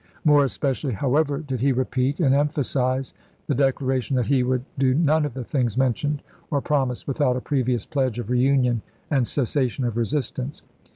[0.25, 3.13] More especially, however, did he repeat and emphasize
[3.45, 7.39] the declaration that he would do none of the things mentioned or promised without a
[7.39, 10.63] previous pledge of reunion and cessation of resist ance.